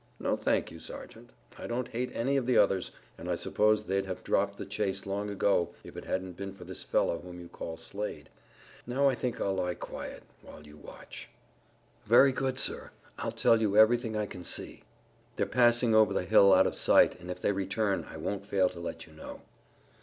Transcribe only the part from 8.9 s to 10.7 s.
I think I'll lie quiet, while